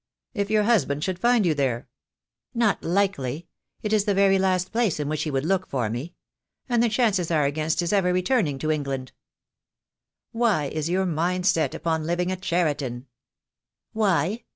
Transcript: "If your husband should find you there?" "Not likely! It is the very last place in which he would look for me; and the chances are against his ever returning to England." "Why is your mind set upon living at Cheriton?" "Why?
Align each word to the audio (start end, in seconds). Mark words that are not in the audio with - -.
"If 0.33 0.49
your 0.49 0.63
husband 0.63 1.03
should 1.03 1.19
find 1.19 1.45
you 1.45 1.53
there?" 1.53 1.87
"Not 2.55 2.83
likely! 2.83 3.47
It 3.83 3.93
is 3.93 4.05
the 4.05 4.15
very 4.15 4.39
last 4.39 4.71
place 4.71 4.99
in 4.99 5.07
which 5.07 5.21
he 5.21 5.29
would 5.29 5.45
look 5.45 5.67
for 5.67 5.91
me; 5.91 6.15
and 6.67 6.81
the 6.81 6.89
chances 6.89 7.29
are 7.29 7.45
against 7.45 7.81
his 7.81 7.93
ever 7.93 8.11
returning 8.11 8.57
to 8.57 8.71
England." 8.71 9.11
"Why 10.31 10.69
is 10.73 10.89
your 10.89 11.05
mind 11.05 11.45
set 11.45 11.75
upon 11.75 12.03
living 12.07 12.31
at 12.31 12.41
Cheriton?" 12.41 13.05
"Why? 13.93 14.45